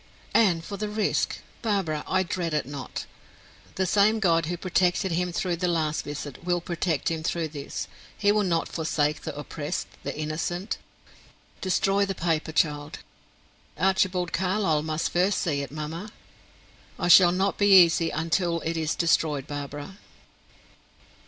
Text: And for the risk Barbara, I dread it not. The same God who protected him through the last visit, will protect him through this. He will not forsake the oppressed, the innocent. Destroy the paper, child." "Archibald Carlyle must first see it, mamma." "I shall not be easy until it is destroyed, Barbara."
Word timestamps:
And 0.33 0.65
for 0.65 0.77
the 0.77 0.89
risk 0.89 1.41
Barbara, 1.61 2.03
I 2.07 2.23
dread 2.23 2.55
it 2.55 2.65
not. 2.65 3.05
The 3.75 3.85
same 3.85 4.19
God 4.19 4.47
who 4.47 4.57
protected 4.57 5.11
him 5.11 5.31
through 5.31 5.57
the 5.57 5.67
last 5.67 6.03
visit, 6.05 6.43
will 6.43 6.59
protect 6.59 7.11
him 7.11 7.21
through 7.21 7.49
this. 7.49 7.87
He 8.17 8.31
will 8.31 8.41
not 8.41 8.67
forsake 8.67 9.21
the 9.21 9.37
oppressed, 9.37 9.85
the 10.01 10.17
innocent. 10.17 10.79
Destroy 11.61 12.03
the 12.03 12.15
paper, 12.15 12.51
child." 12.51 12.97
"Archibald 13.77 14.33
Carlyle 14.33 14.81
must 14.81 15.11
first 15.11 15.37
see 15.37 15.61
it, 15.61 15.69
mamma." 15.71 16.11
"I 16.97 17.07
shall 17.07 17.31
not 17.31 17.59
be 17.59 17.67
easy 17.67 18.09
until 18.09 18.59
it 18.61 18.75
is 18.77 18.95
destroyed, 18.95 19.45
Barbara." 19.45 19.99